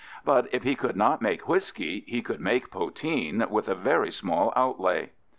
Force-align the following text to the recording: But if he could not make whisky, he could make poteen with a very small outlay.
But 0.25 0.47
if 0.51 0.63
he 0.63 0.73
could 0.73 0.95
not 0.95 1.21
make 1.21 1.47
whisky, 1.47 2.03
he 2.07 2.23
could 2.23 2.41
make 2.41 2.71
poteen 2.71 3.45
with 3.51 3.67
a 3.69 3.75
very 3.75 4.09
small 4.11 4.51
outlay. 4.55 5.11